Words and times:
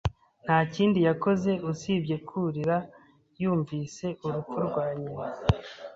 Nta 0.45 0.57
kindi 0.73 0.99
yakoze 1.07 1.51
usibye 1.71 2.15
kurira 2.27 2.77
yumvise 3.41 4.05
urupfu 4.25 4.57
rwa 4.67 4.85
nyina. 4.97 5.25